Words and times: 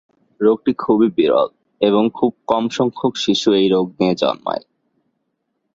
রোগটি 0.41 0.71
খুবই 0.73 1.09
বিরল 1.17 1.49
এবং 1.81 2.03
খুব 2.09 2.31
কমসংখ্যক 2.47 3.13
শিশু 3.15 3.49
এই 3.53 3.67
রোগ 3.69 3.85
নিয়ে 3.99 4.15
জন্মায়। 4.15 4.63